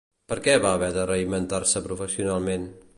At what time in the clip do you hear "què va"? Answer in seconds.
0.47-0.71